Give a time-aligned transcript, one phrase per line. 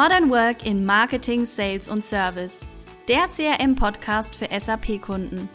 [0.00, 2.60] Modern Work in Marketing, Sales und Service.
[3.08, 5.48] Der CRM-Podcast für SAP-Kunden.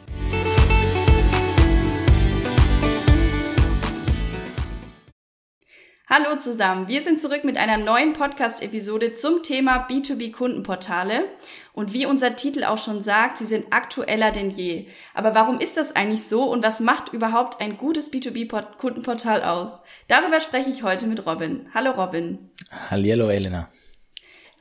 [6.10, 11.24] Hallo zusammen, wir sind zurück mit einer neuen Podcast-Episode zum Thema B2B-Kundenportale.
[11.72, 14.88] Und wie unser Titel auch schon sagt, sie sind aktueller denn je.
[15.14, 19.80] Aber warum ist das eigentlich so und was macht überhaupt ein gutes B2B-Kundenportal aus?
[20.10, 21.70] Darüber spreche ich heute mit Robin.
[21.74, 22.50] Hallo Robin.
[22.90, 23.70] Hallihallo Elena.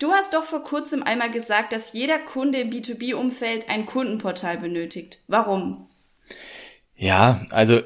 [0.02, 5.20] Du hast doch vor kurzem einmal gesagt, dass jeder Kunde im B2B-Umfeld ein Kundenportal benötigt.
[5.28, 5.86] Warum?
[6.96, 7.82] Ja, also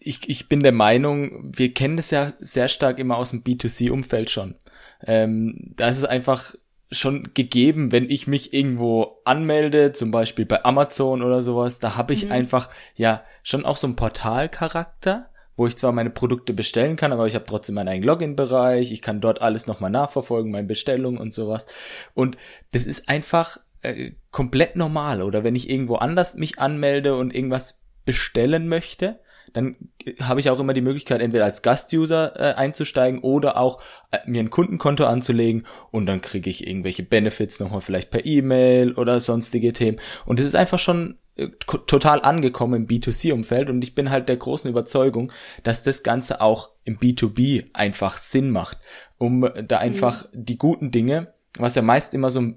[0.00, 4.30] ich, ich bin der Meinung, wir kennen das ja sehr stark immer aus dem B2C-Umfeld
[4.30, 4.56] schon.
[5.06, 6.56] Ähm, das ist einfach
[6.90, 12.14] schon gegeben, wenn ich mich irgendwo anmelde, zum Beispiel bei Amazon oder sowas, da habe
[12.14, 12.32] ich mhm.
[12.32, 17.26] einfach ja schon auch so einen Portalcharakter, wo ich zwar meine Produkte bestellen kann, aber
[17.26, 21.34] ich habe trotzdem meinen eigenen Login-Bereich, ich kann dort alles nochmal nachverfolgen, meine Bestellungen und
[21.34, 21.66] sowas.
[22.14, 22.38] Und
[22.70, 25.20] das ist einfach äh, komplett normal.
[25.20, 29.18] Oder wenn ich irgendwo anders mich anmelde und irgendwas bestellen möchte,
[29.52, 29.76] dann
[30.20, 34.40] habe ich auch immer die Möglichkeit, entweder als Gastuser äh, einzusteigen oder auch äh, mir
[34.40, 39.72] ein Kundenkonto anzulegen und dann kriege ich irgendwelche Benefits nochmal vielleicht per E-Mail oder sonstige
[39.72, 40.00] Themen.
[40.24, 41.27] Und es ist einfach schon äh,
[41.66, 46.70] total angekommen im B2C-Umfeld und ich bin halt der großen Überzeugung, dass das Ganze auch
[46.84, 48.78] im B2B einfach Sinn macht,
[49.18, 50.44] um da einfach mhm.
[50.44, 52.52] die guten Dinge, was ja meist immer so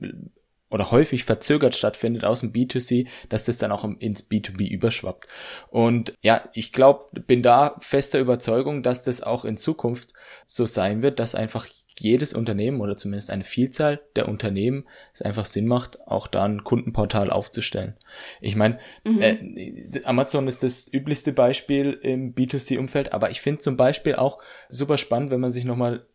[0.71, 5.27] oder häufig verzögert stattfindet aus dem B2C, dass das dann auch ins B2B überschwappt.
[5.69, 10.13] Und ja, ich glaube, bin da fester Überzeugung, dass das auch in Zukunft
[10.47, 11.67] so sein wird, dass einfach
[11.99, 16.63] jedes Unternehmen oder zumindest eine Vielzahl der Unternehmen es einfach Sinn macht, auch da ein
[16.63, 17.95] Kundenportal aufzustellen.
[18.39, 19.21] Ich meine, mhm.
[19.21, 24.97] äh, Amazon ist das üblichste Beispiel im B2C-Umfeld, aber ich finde zum Beispiel auch super
[24.97, 26.05] spannend, wenn man sich nochmal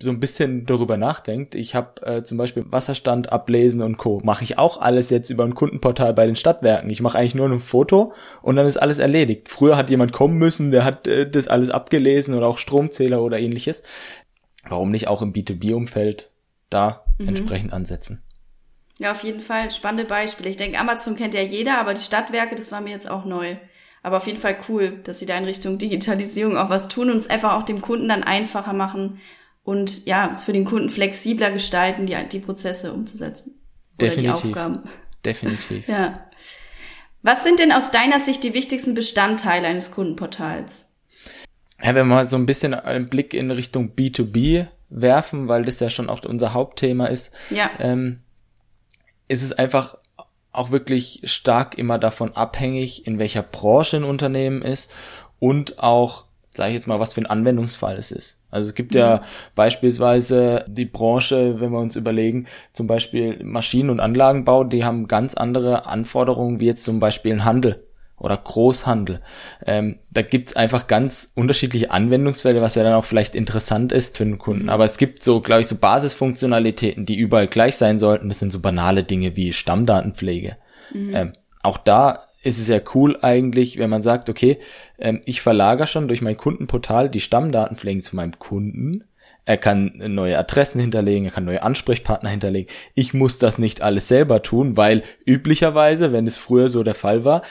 [0.00, 1.54] so ein bisschen darüber nachdenkt.
[1.54, 4.20] Ich habe äh, zum Beispiel Wasserstand ablesen und Co.
[4.22, 6.88] Mache ich auch alles jetzt über ein Kundenportal bei den Stadtwerken.
[6.88, 8.12] Ich mache eigentlich nur ein Foto
[8.42, 9.48] und dann ist alles erledigt.
[9.48, 13.40] Früher hat jemand kommen müssen, der hat äh, das alles abgelesen oder auch Stromzähler oder
[13.40, 13.82] ähnliches.
[14.68, 16.30] Warum nicht auch im B2B-Umfeld
[16.70, 17.28] da mhm.
[17.28, 18.22] entsprechend ansetzen?
[18.98, 20.48] Ja, auf jeden Fall spannende Beispiele.
[20.50, 23.56] Ich denke, Amazon kennt ja jeder, aber die Stadtwerke, das war mir jetzt auch neu.
[24.02, 27.16] Aber auf jeden Fall cool, dass sie da in Richtung Digitalisierung auch was tun und
[27.16, 29.18] es einfach auch dem Kunden dann einfacher machen
[29.64, 33.60] und ja, es für den Kunden flexibler gestalten, die, die Prozesse umzusetzen.
[34.00, 34.30] Definitiv.
[34.30, 34.82] Oder die Aufgaben.
[35.24, 35.88] Definitiv.
[35.88, 36.26] ja.
[37.22, 40.88] Was sind denn aus deiner Sicht die wichtigsten Bestandteile eines Kundenportals?
[41.82, 45.80] Ja, wenn wir mal so ein bisschen einen Blick in Richtung B2B werfen, weil das
[45.80, 47.70] ja schon auch unser Hauptthema ist, ja.
[47.80, 48.20] ähm,
[49.28, 49.96] ist es einfach
[50.52, 54.94] auch wirklich stark immer davon abhängig, in welcher Branche ein Unternehmen ist
[55.38, 58.38] und auch sage ich jetzt mal, was für ein Anwendungsfall es ist.
[58.50, 59.20] Also es gibt ja mhm.
[59.54, 65.34] beispielsweise die Branche, wenn wir uns überlegen, zum Beispiel Maschinen- und Anlagenbau, die haben ganz
[65.34, 67.82] andere Anforderungen wie jetzt zum Beispiel ein Handel
[68.22, 69.20] oder Großhandel.
[69.66, 74.24] Ähm, da gibt's einfach ganz unterschiedliche Anwendungsfälle, was ja dann auch vielleicht interessant ist für
[74.24, 74.64] den Kunden.
[74.64, 74.70] Mhm.
[74.70, 78.28] Aber es gibt so, glaube ich, so Basisfunktionalitäten, die überall gleich sein sollten.
[78.28, 80.56] Das sind so banale Dinge wie Stammdatenpflege.
[80.92, 81.14] Mhm.
[81.14, 81.32] Ähm,
[81.62, 84.58] auch da ist es ja cool eigentlich, wenn man sagt, okay,
[84.98, 89.04] ähm, ich verlagere schon durch mein Kundenportal die Stammdatenpflege zu meinem Kunden.
[89.44, 92.70] Er kann neue Adressen hinterlegen, er kann neue Ansprechpartner hinterlegen.
[92.94, 97.24] Ich muss das nicht alles selber tun, weil üblicherweise, wenn es früher so der Fall
[97.24, 97.42] war,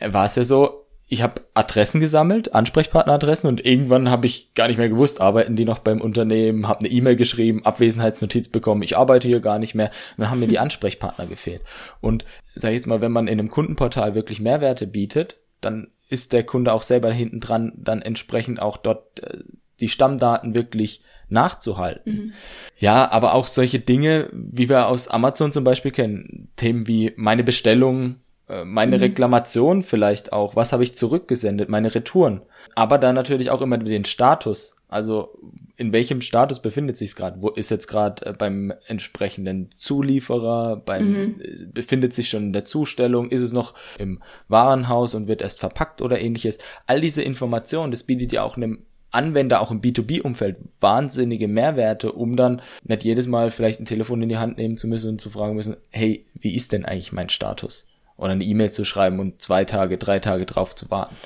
[0.00, 0.82] war es ja so,
[1.12, 5.66] ich habe Adressen gesammelt, Ansprechpartneradressen und irgendwann habe ich gar nicht mehr gewusst, arbeiten die
[5.66, 9.88] noch beim Unternehmen, habe eine E-Mail geschrieben, Abwesenheitsnotiz bekommen, ich arbeite hier gar nicht mehr.
[10.16, 11.60] Und dann haben mir die Ansprechpartner gefehlt.
[12.00, 16.32] Und sag ich jetzt mal, wenn man in einem Kundenportal wirklich Mehrwerte bietet, dann ist
[16.32, 19.40] der Kunde auch selber hinten dran, dann entsprechend auch dort äh,
[19.80, 22.12] die Stammdaten wirklich nachzuhalten.
[22.12, 22.32] Mhm.
[22.78, 27.44] Ja, aber auch solche Dinge, wie wir aus Amazon zum Beispiel kennen, Themen wie meine
[27.44, 28.16] Bestellung
[28.64, 29.02] meine mhm.
[29.02, 32.42] Reklamation vielleicht auch, was habe ich zurückgesendet, meine Retouren.
[32.74, 34.76] Aber dann natürlich auch immer den Status.
[34.88, 35.38] Also
[35.76, 37.40] in welchem Status befindet sich es gerade?
[37.40, 41.34] Wo ist jetzt gerade äh, beim entsprechenden Zulieferer, beim mhm.
[41.40, 45.60] Äh, befindet sich schon in der Zustellung, ist es noch im Warenhaus und wird erst
[45.60, 46.58] verpackt oder ähnliches.
[46.86, 52.36] All diese Informationen, das bietet ja auch einem Anwender auch im B2B-Umfeld wahnsinnige Mehrwerte, um
[52.36, 55.30] dann nicht jedes Mal vielleicht ein Telefon in die Hand nehmen zu müssen und zu
[55.30, 57.88] fragen müssen, hey, wie ist denn eigentlich mein Status?
[58.22, 61.16] Oder eine E-Mail zu schreiben und zwei Tage, drei Tage drauf zu warten.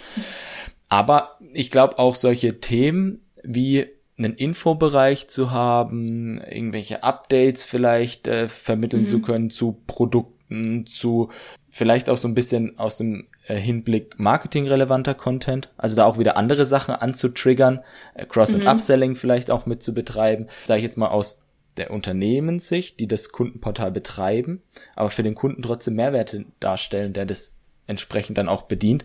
[0.88, 3.86] Aber ich glaube auch solche Themen wie
[4.18, 9.06] einen Infobereich zu haben, irgendwelche Updates vielleicht äh, vermitteln mhm.
[9.08, 11.30] zu können zu Produkten, zu
[11.68, 16.38] vielleicht auch so ein bisschen aus dem äh, Hinblick marketingrelevanter Content, also da auch wieder
[16.38, 17.80] andere Sachen anzutriggern,
[18.14, 18.68] äh, Cross- und mhm.
[18.68, 21.45] Upselling vielleicht auch mit zu betreiben, sage ich jetzt mal aus
[21.76, 24.62] der Unternehmenssicht, die das Kundenportal betreiben,
[24.94, 27.56] aber für den Kunden trotzdem Mehrwerte darstellen, der das
[27.86, 29.04] entsprechend dann auch bedient.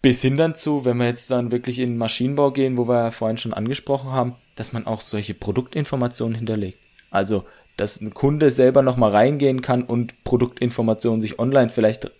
[0.00, 3.04] Bis hin dann zu, wenn wir jetzt dann wirklich in den Maschinenbau gehen, wo wir
[3.04, 6.78] ja vorhin schon angesprochen haben, dass man auch solche Produktinformationen hinterlegt.
[7.10, 7.44] Also,
[7.76, 12.10] dass ein Kunde selber nochmal reingehen kann und Produktinformationen sich online vielleicht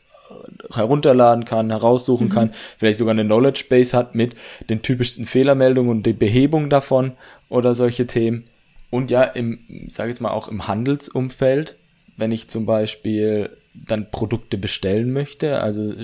[0.73, 2.33] herunterladen kann, heraussuchen mhm.
[2.33, 4.35] kann, vielleicht sogar eine Knowledge Base hat mit
[4.71, 7.13] den typischsten Fehlermeldungen und die Behebung davon
[7.49, 8.45] oder solche Themen.
[8.93, 11.79] Und ja, im, sage jetzt mal auch im Handelsumfeld,
[12.19, 15.95] wenn ich zum Beispiel dann Produkte bestellen möchte, also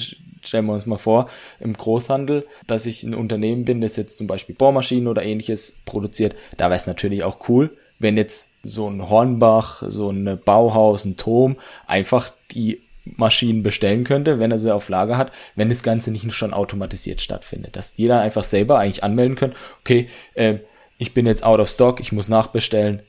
[0.42, 1.28] stellen wir uns mal vor,
[1.60, 6.34] im Großhandel, dass ich ein Unternehmen bin, das jetzt zum Beispiel Bohrmaschinen oder ähnliches produziert,
[6.56, 11.18] da wäre es natürlich auch cool, wenn jetzt so ein Hornbach, so ein Bauhaus, ein
[11.18, 11.56] Turm
[11.86, 16.32] einfach die Maschinen bestellen könnte, wenn er sie auf Lager hat, wenn das Ganze nicht
[16.32, 17.76] schon automatisiert stattfindet.
[17.76, 20.60] Dass jeder einfach selber eigentlich anmelden kann, okay, äh,
[20.98, 23.02] ich bin jetzt out of stock, ich muss nachbestellen.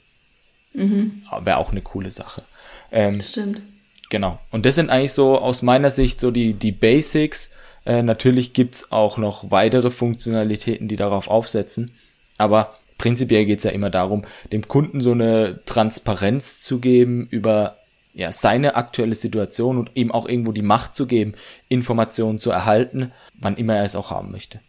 [0.73, 1.23] Mhm.
[1.41, 2.43] Wäre auch eine coole Sache.
[2.91, 3.61] Ähm, Stimmt.
[4.09, 4.39] Genau.
[4.51, 7.51] Und das sind eigentlich so aus meiner Sicht so die, die Basics.
[7.85, 11.91] Äh, natürlich gibt's auch noch weitere Funktionalitäten, die darauf aufsetzen.
[12.37, 17.77] Aber prinzipiell geht's ja immer darum, dem Kunden so eine Transparenz zu geben über
[18.13, 21.35] ja, seine aktuelle Situation und ihm auch irgendwo die Macht zu geben,
[21.67, 24.59] Informationen zu erhalten, wann immer er es auch haben möchte.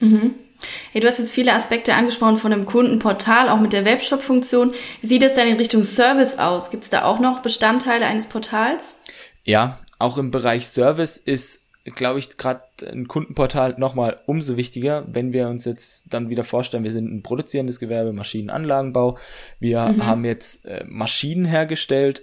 [0.00, 0.34] Mhm.
[0.92, 4.74] Hey, du hast jetzt viele Aspekte angesprochen von einem Kundenportal, auch mit der Webshop-Funktion.
[5.00, 6.70] Wie sieht es dann in Richtung Service aus?
[6.70, 8.98] Gibt es da auch noch Bestandteile eines Portals?
[9.44, 15.32] Ja, auch im Bereich Service ist, glaube ich, gerade ein Kundenportal nochmal umso wichtiger, wenn
[15.32, 19.18] wir uns jetzt dann wieder vorstellen, wir sind ein produzierendes Gewerbe, Maschinenanlagenbau.
[19.60, 20.06] Wir mhm.
[20.06, 22.22] haben jetzt äh, Maschinen hergestellt,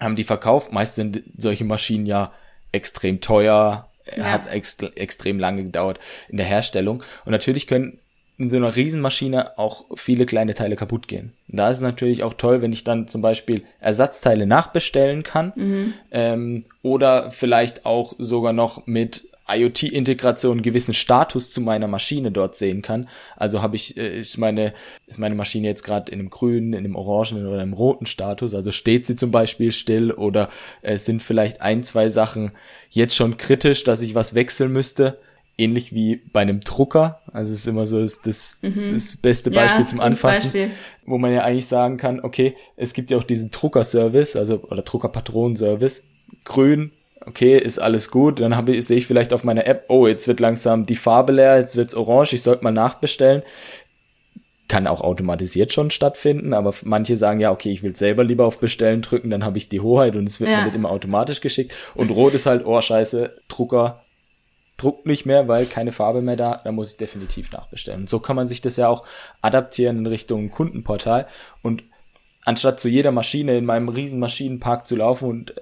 [0.00, 0.72] haben die verkauft.
[0.72, 2.32] Meist sind solche Maschinen ja
[2.72, 4.24] extrem teuer, ja.
[4.24, 7.02] hat ex extrem lange gedauert in der Herstellung.
[7.24, 7.98] Und natürlich können
[8.38, 11.32] in so einer Riesenmaschine auch viele kleine Teile kaputt gehen.
[11.48, 15.94] Da ist es natürlich auch toll, wenn ich dann zum Beispiel Ersatzteile nachbestellen kann mhm.
[16.10, 22.56] ähm, oder vielleicht auch sogar noch mit IoT-Integration einen gewissen Status zu meiner Maschine dort
[22.56, 23.08] sehen kann.
[23.36, 24.72] Also habe ich, äh, ist meine,
[25.06, 28.54] ist meine Maschine jetzt gerade in einem grünen, in einem orangenen oder einem roten Status.
[28.54, 30.48] Also steht sie zum Beispiel still oder
[30.82, 32.52] es äh, sind vielleicht ein, zwei Sachen
[32.90, 35.18] jetzt schon kritisch, dass ich was wechseln müsste.
[35.58, 37.20] Ähnlich wie bei einem Drucker.
[37.32, 38.94] Also es ist immer so das, das, mhm.
[38.94, 40.70] das beste Beispiel ja, zum Anfassen, Beispiel.
[41.04, 44.82] wo man ja eigentlich sagen kann, okay, es gibt ja auch diesen Druckerservice, also oder
[44.82, 46.04] Druckerpatronenservice.
[46.44, 46.92] Grün,
[47.26, 48.40] okay, ist alles gut.
[48.40, 51.32] Dann habe ich, sehe ich vielleicht auf meiner App, oh, jetzt wird langsam die Farbe
[51.32, 53.42] leer, jetzt wird's orange, ich sollte mal nachbestellen.
[54.68, 58.58] Kann auch automatisiert schon stattfinden, aber manche sagen ja, okay, ich will selber lieber auf
[58.58, 60.58] Bestellen drücken, dann habe ich die Hoheit und es wird ja.
[60.58, 61.74] mir nicht immer automatisch geschickt.
[61.94, 64.04] Und rot ist halt, oh scheiße, Drucker
[64.78, 68.02] druckt nicht mehr, weil keine Farbe mehr da, da muss ich definitiv nachbestellen.
[68.02, 69.04] Und so kann man sich das ja auch
[69.42, 71.28] adaptieren in Richtung Kundenportal
[71.62, 71.84] und
[72.44, 75.54] anstatt zu jeder Maschine in meinem riesen Maschinenpark zu laufen und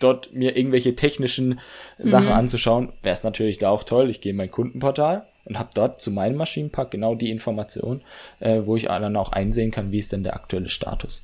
[0.00, 1.60] dort mir irgendwelche technischen
[1.98, 2.32] Sachen mhm.
[2.32, 4.10] anzuschauen, wäre es natürlich da auch toll.
[4.10, 8.02] Ich gehe in mein Kundenportal und habe dort zu meinem Maschinenpark genau die Information,
[8.40, 11.22] äh, wo ich dann auch einsehen kann, wie ist denn der aktuelle Status.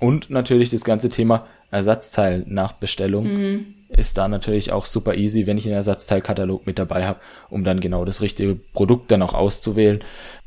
[0.00, 3.74] Und natürlich das ganze Thema Ersatzteil nach Bestellung mhm.
[3.88, 7.20] ist da natürlich auch super easy, wenn ich einen Ersatzteilkatalog mit dabei habe,
[7.50, 10.02] um dann genau das richtige Produkt dann auch auszuwählen.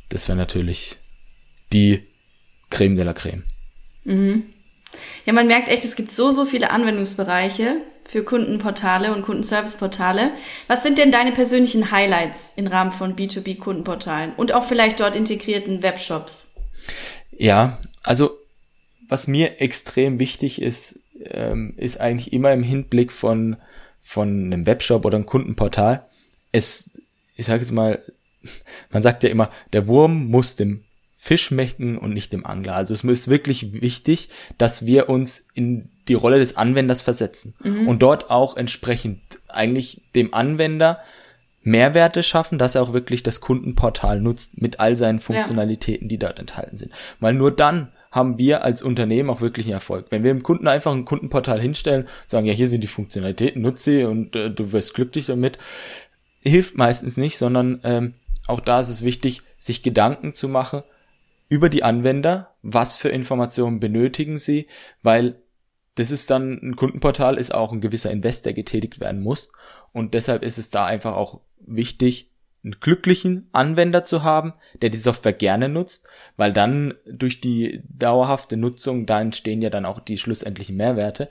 [0.09, 0.97] Das wäre natürlich
[1.73, 2.03] die
[2.69, 3.43] Creme de la Creme.
[4.03, 4.43] Mhm.
[5.25, 10.31] Ja, man merkt echt, es gibt so, so viele Anwendungsbereiche für Kundenportale und Kundenserviceportale.
[10.67, 15.81] Was sind denn deine persönlichen Highlights im Rahmen von B2B-Kundenportalen und auch vielleicht dort integrierten
[15.81, 16.55] Webshops?
[17.37, 18.37] Ja, also
[19.07, 23.57] was mir extrem wichtig ist, ähm, ist eigentlich immer im Hinblick von,
[24.01, 26.05] von einem Webshop oder einem Kundenportal.
[26.51, 26.99] Es,
[27.35, 28.03] ich sage jetzt mal,
[28.91, 30.84] man sagt ja immer, der Wurm muss dem
[31.25, 32.75] Fisch schmecken und nicht dem Angler.
[32.75, 34.29] Also es ist wirklich wichtig,
[34.59, 37.87] dass wir uns in die Rolle des Anwenders versetzen mhm.
[37.87, 40.99] und dort auch entsprechend eigentlich dem Anwender
[41.63, 46.09] Mehrwerte schaffen, dass er auch wirklich das Kundenportal nutzt mit all seinen Funktionalitäten, ja.
[46.09, 46.91] die dort enthalten sind.
[47.19, 50.05] Weil nur dann haben wir als Unternehmen auch wirklich einen Erfolg.
[50.11, 53.83] Wenn wir dem Kunden einfach ein Kundenportal hinstellen, sagen, ja, hier sind die Funktionalitäten, nutze
[53.83, 55.57] sie und äh, du wirst glücklich damit,
[56.43, 58.13] hilft meistens nicht, sondern ähm,
[58.45, 60.83] auch da ist es wichtig, sich Gedanken zu machen,
[61.47, 64.67] über die Anwender, was für Informationen benötigen sie,
[65.03, 65.41] weil
[65.95, 69.51] das ist dann ein Kundenportal, ist auch ein gewisser Invest, der getätigt werden muss.
[69.93, 72.31] Und deshalb ist es da einfach auch wichtig,
[72.65, 78.57] einen glücklichen Anwender zu haben, der die Software gerne nutzt, weil dann durch die dauerhafte
[78.57, 81.29] Nutzung, da entstehen ja dann auch die schlussendlichen Mehrwerte.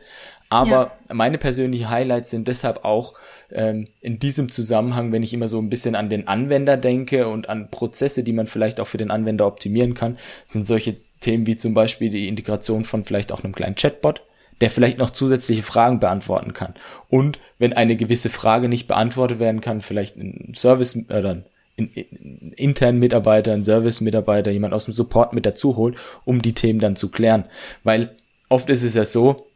[0.48, 0.70] Aber
[1.08, 1.14] ja.
[1.14, 3.14] meine persönlichen Highlights sind deshalb auch
[3.50, 7.48] ähm, in diesem Zusammenhang, wenn ich immer so ein bisschen an den Anwender denke und
[7.48, 11.56] an Prozesse, die man vielleicht auch für den Anwender optimieren kann, sind solche Themen wie
[11.56, 14.22] zum Beispiel die Integration von vielleicht auch einem kleinen Chatbot,
[14.60, 16.74] der vielleicht noch zusätzliche Fragen beantworten kann.
[17.08, 21.42] Und wenn eine gewisse Frage nicht beantwortet werden kann, vielleicht ein Service oder
[21.76, 21.84] äh,
[22.16, 26.78] einen internen Mitarbeiter, einen Service-Mitarbeiter, jemand aus dem Support mit dazu holt, um die Themen
[26.78, 27.46] dann zu klären.
[27.82, 28.14] Weil
[28.48, 29.46] oft ist es ja so,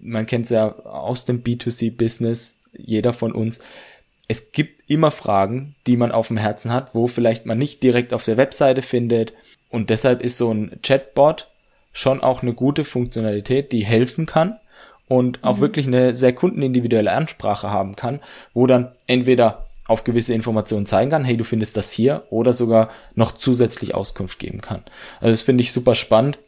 [0.00, 3.60] man kennt es ja aus dem B2C-Business, jeder von uns,
[4.28, 8.12] es gibt immer Fragen, die man auf dem Herzen hat, wo vielleicht man nicht direkt
[8.12, 9.32] auf der Webseite findet.
[9.70, 11.48] Und deshalb ist so ein Chatbot
[11.92, 14.58] schon auch eine gute Funktionalität, die helfen kann
[15.08, 15.60] und auch mhm.
[15.60, 18.20] wirklich eine sehr kundenindividuelle Ansprache haben kann,
[18.54, 22.90] wo dann entweder auf gewisse Informationen zeigen kann, hey, du findest das hier, oder sogar
[23.14, 24.84] noch zusätzlich Auskunft geben kann.
[25.20, 26.38] Also das finde ich super spannend.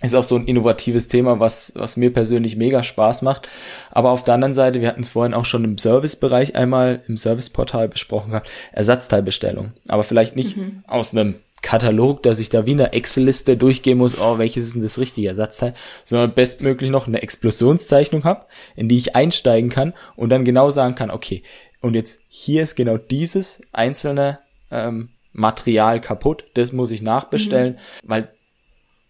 [0.00, 3.48] Ist auch so ein innovatives Thema, was, was mir persönlich mega Spaß macht.
[3.92, 7.16] Aber auf der anderen Seite, wir hatten es vorhin auch schon im Servicebereich einmal im
[7.16, 9.72] Serviceportal besprochen gehabt, Ersatzteilbestellung.
[9.86, 10.82] Aber vielleicht nicht mhm.
[10.88, 14.82] aus einem Katalog, dass ich da wie eine Excel-Liste durchgehen muss, oh, welches ist denn
[14.82, 20.30] das richtige Ersatzteil, sondern bestmöglich noch eine Explosionszeichnung habe, in die ich einsteigen kann und
[20.30, 21.42] dann genau sagen kann, okay,
[21.80, 24.40] und jetzt hier ist genau dieses einzelne
[24.70, 28.08] ähm, Material kaputt, das muss ich nachbestellen, mhm.
[28.08, 28.34] weil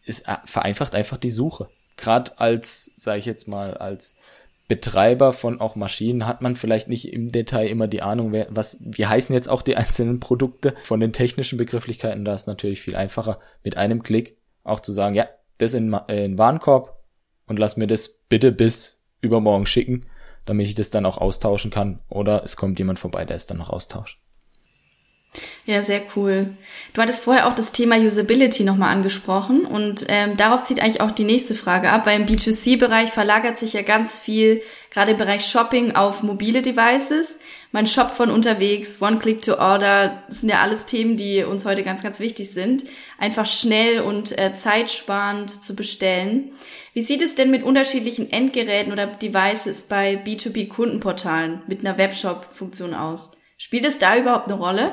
[0.06, 1.68] es äh, vereinfacht einfach die Suche.
[1.96, 4.18] Gerade als, sage ich jetzt mal, als
[4.72, 8.78] Betreiber von auch Maschinen hat man vielleicht nicht im Detail immer die Ahnung, wer, was,
[8.80, 10.74] wie heißen jetzt auch die einzelnen Produkte.
[10.84, 15.14] Von den technischen Begrifflichkeiten, da ist natürlich viel einfacher, mit einem Klick auch zu sagen,
[15.14, 16.96] ja, das in, äh, in Warenkorb
[17.46, 20.06] und lass mir das bitte bis übermorgen schicken,
[20.46, 22.00] damit ich das dann auch austauschen kann.
[22.08, 24.22] Oder es kommt jemand vorbei, der es dann noch austauscht.
[25.64, 26.56] Ja, sehr cool.
[26.92, 31.12] Du hattest vorher auch das Thema Usability nochmal angesprochen und ähm, darauf zieht eigentlich auch
[31.12, 32.04] die nächste Frage ab.
[32.04, 34.60] Beim B2C-Bereich verlagert sich ja ganz viel,
[34.90, 37.38] gerade im Bereich Shopping, auf mobile Devices.
[37.70, 42.20] Mein Shop von unterwegs, One-Click-to-Order, das sind ja alles Themen, die uns heute ganz, ganz
[42.20, 42.84] wichtig sind.
[43.16, 46.50] Einfach schnell und äh, zeitsparend zu bestellen.
[46.92, 53.30] Wie sieht es denn mit unterschiedlichen Endgeräten oder Devices bei B2B-Kundenportalen mit einer Webshop-Funktion aus?
[53.56, 54.92] Spielt es da überhaupt eine Rolle?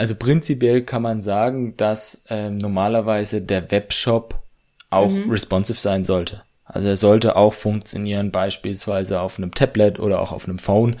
[0.00, 4.40] Also prinzipiell kann man sagen, dass ähm, normalerweise der Webshop
[4.88, 5.30] auch mhm.
[5.30, 6.40] responsive sein sollte.
[6.64, 10.96] Also er sollte auch funktionieren, beispielsweise auf einem Tablet oder auch auf einem Phone.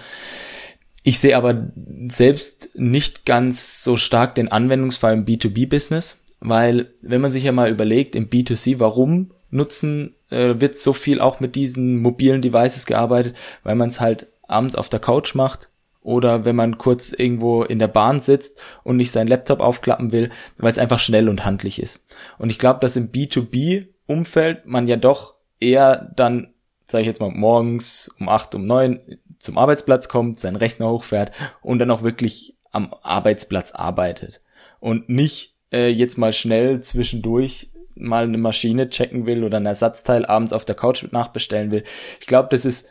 [1.02, 1.68] Ich sehe aber
[2.08, 7.70] selbst nicht ganz so stark den Anwendungsfall im B2B-Business, weil wenn man sich ja mal
[7.70, 13.34] überlegt, im B2C, warum nutzen, äh, wird so viel auch mit diesen mobilen Devices gearbeitet,
[13.62, 15.69] weil man es halt abends auf der Couch macht,
[16.02, 20.30] oder wenn man kurz irgendwo in der Bahn sitzt und nicht seinen Laptop aufklappen will,
[20.58, 22.06] weil es einfach schnell und handlich ist.
[22.38, 26.54] Und ich glaube, dass im B2B-Umfeld man ja doch eher dann,
[26.86, 29.00] sage ich jetzt mal, morgens um acht, um neun
[29.38, 34.42] zum Arbeitsplatz kommt, seinen Rechner hochfährt und dann auch wirklich am Arbeitsplatz arbeitet
[34.80, 40.24] und nicht äh, jetzt mal schnell zwischendurch mal eine Maschine checken will oder ein Ersatzteil
[40.24, 41.84] abends auf der Couch nachbestellen will.
[42.20, 42.90] Ich glaube, das ist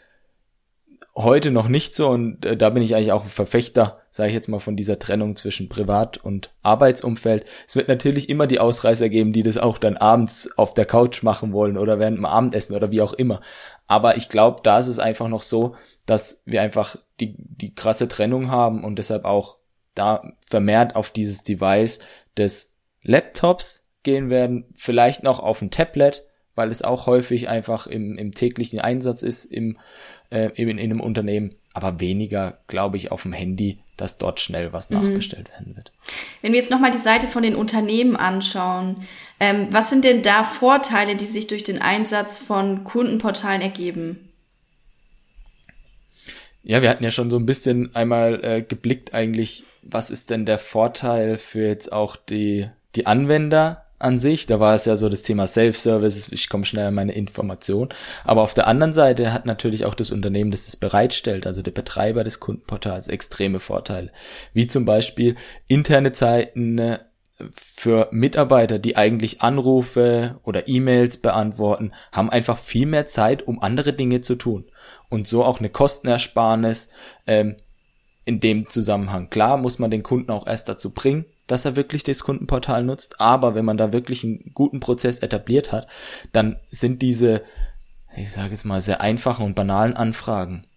[1.15, 4.35] heute noch nicht so und äh, da bin ich eigentlich auch ein Verfechter, sage ich
[4.35, 7.45] jetzt mal, von dieser Trennung zwischen Privat- und Arbeitsumfeld.
[7.67, 11.23] Es wird natürlich immer die Ausreißer geben, die das auch dann abends auf der Couch
[11.23, 13.41] machen wollen oder während dem Abendessen oder wie auch immer.
[13.87, 15.75] Aber ich glaube, da ist es einfach noch so,
[16.05, 19.57] dass wir einfach die, die krasse Trennung haben und deshalb auch
[19.95, 21.99] da vermehrt auf dieses Device
[22.37, 26.25] des Laptops gehen werden, vielleicht noch auf ein Tablet,
[26.55, 29.77] weil es auch häufig einfach im, im täglichen Einsatz ist, im
[30.29, 34.73] äh, in, in einem Unternehmen, aber weniger, glaube ich, auf dem Handy, dass dort schnell
[34.73, 35.01] was mhm.
[35.01, 35.91] nachbestellt werden wird.
[36.41, 38.97] Wenn wir jetzt nochmal die Seite von den Unternehmen anschauen,
[39.39, 44.29] ähm, was sind denn da Vorteile, die sich durch den Einsatz von Kundenportalen ergeben?
[46.63, 50.45] Ja, wir hatten ja schon so ein bisschen einmal äh, geblickt eigentlich, was ist denn
[50.45, 54.45] der Vorteil für jetzt auch die, die Anwender an sich.
[54.45, 57.89] Da war es ja so das Thema Self-Service, ich komme schnell an meine Information.
[58.23, 61.71] Aber auf der anderen Seite hat natürlich auch das Unternehmen, das es bereitstellt, also der
[61.71, 64.11] Betreiber des Kundenportals, extreme Vorteile.
[64.53, 65.35] Wie zum Beispiel
[65.67, 66.99] interne Zeiten äh,
[67.53, 73.93] für Mitarbeiter, die eigentlich Anrufe oder E-Mails beantworten, haben einfach viel mehr Zeit, um andere
[73.93, 74.65] Dinge zu tun.
[75.09, 76.89] Und so auch eine Kostenersparnis
[77.25, 77.57] ähm,
[78.29, 79.31] in dem Zusammenhang.
[79.31, 83.19] Klar muss man den Kunden auch erst dazu bringen, dass er wirklich das Kundenportal nutzt.
[83.19, 85.87] Aber wenn man da wirklich einen guten Prozess etabliert hat,
[86.31, 87.41] dann sind diese,
[88.15, 90.67] ich sage jetzt mal, sehr einfachen und banalen Anfragen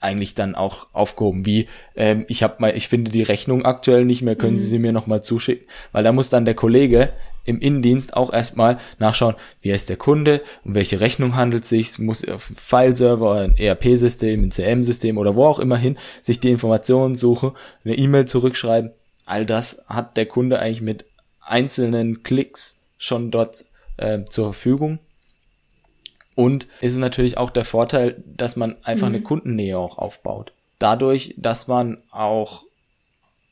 [0.00, 4.22] eigentlich dann auch aufgehoben, wie ähm, ich habe mal, ich finde die Rechnung aktuell nicht
[4.22, 4.58] mehr, können mhm.
[4.58, 7.12] Sie sie mir noch mal zuschicken, weil da muss dann der Kollege
[7.44, 11.98] im Innendienst auch erstmal nachschauen, wie heißt der Kunde, um welche Rechnung handelt es sich,
[11.98, 16.50] muss auf einen File-Server, ein ERP-System, ein CM-System oder wo auch immer hin sich die
[16.50, 17.52] Informationen suchen,
[17.84, 18.92] eine E-Mail zurückschreiben.
[19.26, 21.06] All das hat der Kunde eigentlich mit
[21.40, 23.64] einzelnen Klicks schon dort
[23.96, 25.00] äh, zur Verfügung.
[26.34, 29.16] Und ist natürlich auch der Vorteil, dass man einfach mhm.
[29.16, 30.52] eine Kundennähe auch aufbaut.
[30.78, 32.64] Dadurch, dass man auch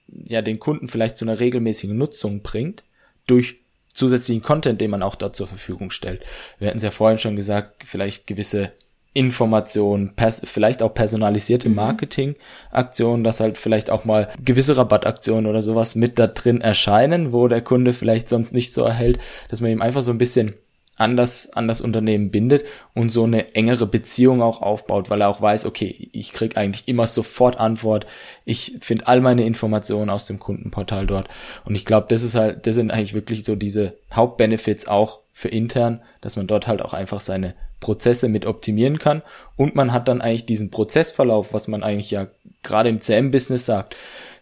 [0.09, 2.85] ja den Kunden vielleicht zu einer regelmäßigen Nutzung bringt,
[3.27, 3.60] durch
[3.93, 6.23] zusätzlichen Content, den man auch dort zur Verfügung stellt.
[6.59, 8.73] Wir hatten es ja vorhin schon gesagt, vielleicht gewisse
[9.13, 10.13] Informationen,
[10.45, 11.75] vielleicht auch personalisierte mhm.
[11.75, 17.49] Marketingaktionen, dass halt vielleicht auch mal gewisse Rabattaktionen oder sowas mit da drin erscheinen, wo
[17.49, 19.19] der Kunde vielleicht sonst nicht so erhält,
[19.49, 20.55] dass man ihm einfach so ein bisschen
[21.01, 25.31] an das, an das Unternehmen bindet und so eine engere Beziehung auch aufbaut, weil er
[25.31, 28.07] auch weiß, okay, ich krieg eigentlich immer sofort Antwort,
[28.45, 31.29] ich finde all meine Informationen aus dem Kundenportal dort
[31.65, 35.49] und ich glaube, das ist halt, das sind eigentlich wirklich so diese Hauptbenefits auch für
[35.49, 39.23] intern, dass man dort halt auch einfach seine Prozesse mit optimieren kann
[39.57, 42.27] und man hat dann eigentlich diesen Prozessverlauf, was man eigentlich ja
[42.63, 43.97] gerade im CM-Business sagt.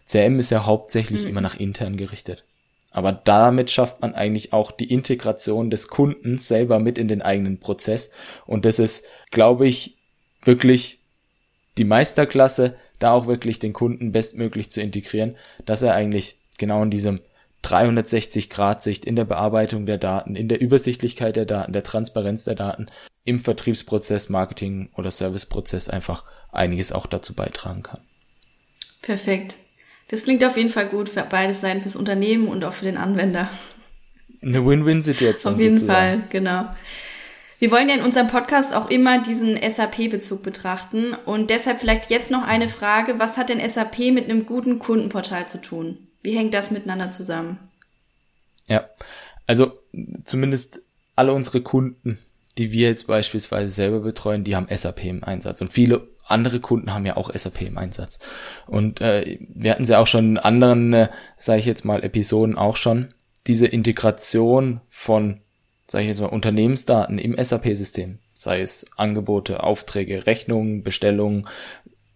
[0.05, 1.29] CM ist ja hauptsächlich mhm.
[1.29, 2.43] immer nach intern gerichtet.
[2.91, 7.59] Aber damit schafft man eigentlich auch die Integration des Kunden selber mit in den eigenen
[7.59, 8.09] Prozess.
[8.45, 9.97] Und das ist, glaube ich,
[10.43, 10.99] wirklich
[11.77, 16.89] die Meisterklasse, da auch wirklich den Kunden bestmöglich zu integrieren, dass er eigentlich genau in
[16.89, 17.21] diesem
[17.63, 22.87] 360-Grad-Sicht in der Bearbeitung der Daten, in der Übersichtlichkeit der Daten, der Transparenz der Daten,
[23.23, 27.99] im Vertriebsprozess, Marketing oder Serviceprozess einfach einiges auch dazu beitragen kann.
[29.01, 29.57] Perfekt.
[30.09, 32.97] Das klingt auf jeden Fall gut für beide Seiten, fürs Unternehmen und auch für den
[32.97, 33.49] Anwender.
[34.41, 35.53] Eine Win-Win-Situation.
[35.53, 36.21] Auf jeden sozusagen.
[36.21, 36.71] Fall, genau.
[37.59, 42.31] Wir wollen ja in unserem Podcast auch immer diesen SAP-Bezug betrachten und deshalb vielleicht jetzt
[42.31, 45.97] noch eine Frage, was hat denn SAP mit einem guten Kundenportal zu tun?
[46.23, 47.59] Wie hängt das miteinander zusammen?
[48.67, 48.89] Ja,
[49.45, 49.73] also
[50.23, 50.81] zumindest
[51.17, 52.17] alle unsere Kunden,
[52.57, 56.93] die wir jetzt beispielsweise selber betreuen, die haben SAP im Einsatz und viele andere Kunden
[56.93, 58.19] haben ja auch SAP im Einsatz.
[58.67, 62.03] Und äh, wir hatten sie ja auch schon in anderen, äh, sage ich jetzt mal,
[62.03, 63.13] Episoden auch schon,
[63.47, 65.41] diese Integration von,
[65.87, 71.47] sage ich jetzt mal, Unternehmensdaten im SAP-System, sei es Angebote, Aufträge, Rechnungen, Bestellungen,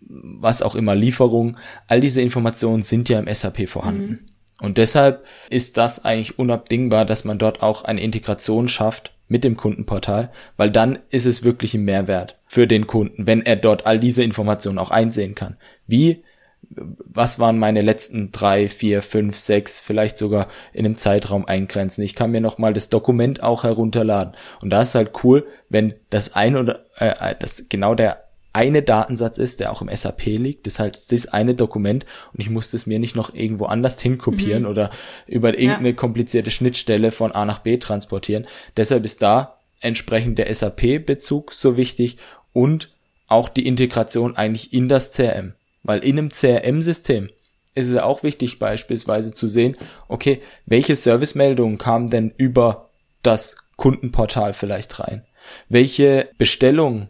[0.01, 4.09] was auch immer, Lieferungen, all diese Informationen sind ja im SAP vorhanden.
[4.09, 4.19] Mhm.
[4.61, 9.57] Und deshalb ist das eigentlich unabdingbar, dass man dort auch eine Integration schafft mit dem
[9.57, 13.99] Kundenportal, weil dann ist es wirklich ein Mehrwert für den Kunden, wenn er dort all
[13.99, 15.57] diese Informationen auch einsehen kann.
[15.87, 16.23] Wie,
[16.69, 22.03] was waren meine letzten drei, vier, fünf, sechs, vielleicht sogar in einem Zeitraum eingrenzen.
[22.03, 24.35] Ich kann mir nochmal das Dokument auch herunterladen.
[24.61, 29.39] Und da ist halt cool, wenn das ein oder äh, das genau der eine Datensatz
[29.39, 30.67] ist, der auch im SAP liegt.
[30.67, 34.63] Das heißt, das eine Dokument und ich muss das mir nicht noch irgendwo anders hinkopieren
[34.63, 34.69] mhm.
[34.69, 34.91] oder
[35.27, 35.95] über irgendeine ja.
[35.95, 38.47] komplizierte Schnittstelle von A nach B transportieren.
[38.77, 42.17] Deshalb ist da entsprechend der SAP-Bezug so wichtig
[42.53, 42.93] und
[43.27, 45.55] auch die Integration eigentlich in das CRM.
[45.81, 47.29] Weil in einem CRM-System
[47.75, 49.75] ist es auch wichtig, beispielsweise zu sehen,
[50.07, 52.89] okay, welche Servicemeldungen kamen denn über
[53.23, 55.25] das Kundenportal vielleicht rein?
[55.69, 57.09] Welche Bestellungen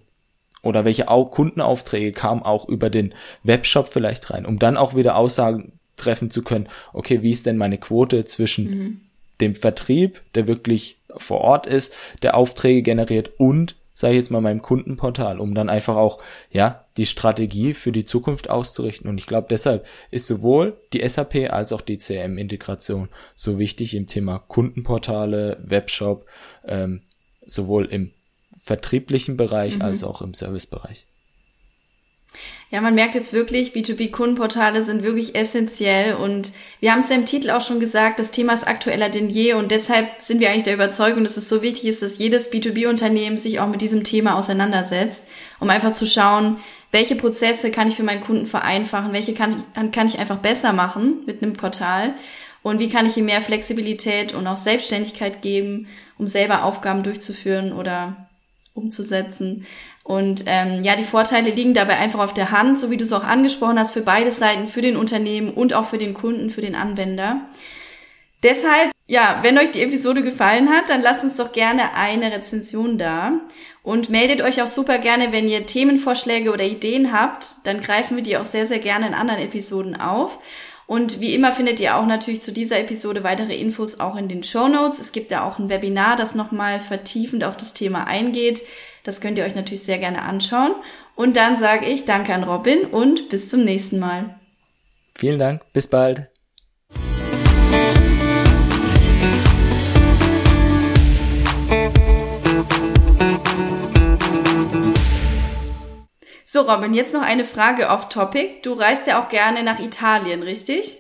[0.63, 5.73] oder welche Kundenaufträge kamen auch über den Webshop vielleicht rein, um dann auch wieder Aussagen
[5.95, 9.02] treffen zu können, okay, wie ist denn meine Quote zwischen mhm.
[9.41, 14.41] dem Vertrieb, der wirklich vor Ort ist, der Aufträge generiert und sage ich jetzt mal
[14.41, 19.08] meinem Kundenportal, um dann einfach auch ja die Strategie für die Zukunft auszurichten.
[19.08, 24.08] Und ich glaube, deshalb ist sowohl die SAP als auch die CM-Integration so wichtig im
[24.08, 26.26] Thema Kundenportale, Webshop,
[26.65, 27.02] ähm,
[27.45, 28.12] sowohl im
[28.63, 29.82] vertrieblichen Bereich mhm.
[29.82, 31.06] als auch im Servicebereich.
[32.71, 37.26] Ja, man merkt jetzt wirklich, B2B-Kundenportale sind wirklich essentiell und wir haben es ja im
[37.26, 40.63] Titel auch schon gesagt, das Thema ist aktueller denn je und deshalb sind wir eigentlich
[40.63, 44.36] der Überzeugung, dass es so wichtig ist, dass jedes B2B-Unternehmen sich auch mit diesem Thema
[44.36, 45.26] auseinandersetzt,
[45.60, 46.58] um einfach zu schauen,
[46.91, 51.23] welche Prozesse kann ich für meinen Kunden vereinfachen, welche kann, kann ich einfach besser machen
[51.28, 52.15] mit einem Portal
[52.63, 57.71] und wie kann ich ihm mehr Flexibilität und auch Selbstständigkeit geben, um selber Aufgaben durchzuführen
[57.71, 58.30] oder
[58.74, 59.66] umzusetzen.
[60.04, 63.14] Und ähm, ja, die Vorteile liegen dabei einfach auf der Hand, so wie du es
[63.14, 66.62] auch angesprochen hast, für beide Seiten, für den Unternehmen und auch für den Kunden, für
[66.62, 67.42] den Anwender.
[68.44, 72.98] Deshalb, ja, wenn euch die Episode gefallen hat, dann lasst uns doch gerne eine Rezension
[72.98, 73.40] da
[73.84, 78.24] und meldet euch auch super gerne, wenn ihr Themenvorschläge oder Ideen habt, dann greifen wir
[78.24, 80.40] die auch sehr, sehr gerne in anderen Episoden auf.
[80.93, 84.43] Und wie immer findet ihr auch natürlich zu dieser Episode weitere Infos auch in den
[84.43, 84.99] Show Notes.
[84.99, 88.62] Es gibt ja auch ein Webinar, das nochmal vertiefend auf das Thema eingeht.
[89.03, 90.75] Das könnt ihr euch natürlich sehr gerne anschauen.
[91.15, 94.36] Und dann sage ich Danke an Robin und bis zum nächsten Mal.
[95.15, 96.33] Vielen Dank, bis bald.
[106.54, 108.58] So, Robin, jetzt noch eine Frage off Topic.
[108.62, 111.00] Du reist ja auch gerne nach Italien, richtig?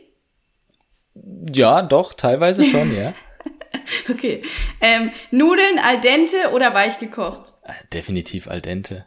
[1.53, 3.13] Ja, doch, teilweise schon, ja.
[4.09, 4.41] okay.
[4.81, 7.53] Ähm, Nudeln al dente oder weich gekocht?
[7.61, 9.05] Äh, definitiv al dente.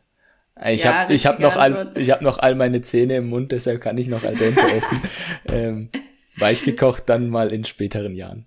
[0.64, 3.50] Ich ja, habe ich hab noch, all, ich hab noch all meine Zähne im Mund,
[3.50, 5.02] deshalb kann ich noch al dente essen.
[5.46, 5.90] ähm,
[6.36, 8.46] weich gekocht dann mal in späteren Jahren.